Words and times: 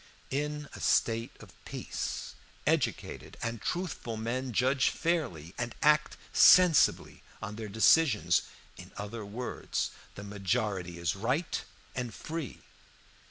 "In 0.31 0.67
a 0.73 0.79
state 0.79 1.33
of 1.41 1.53
peace, 1.63 2.33
educated 2.65 3.37
and 3.43 3.61
truthful 3.61 4.17
men 4.17 4.51
judge 4.51 4.89
fairly, 4.89 5.53
and 5.59 5.75
act 5.83 6.17
sensibly 6.33 7.21
on 7.39 7.55
their 7.55 7.69
decisions. 7.69 8.41
In 8.77 8.91
other 8.97 9.23
words, 9.23 9.91
the 10.15 10.23
majority 10.23 10.97
is 10.97 11.15
right 11.15 11.63
and 11.95 12.15
free. 12.15 12.61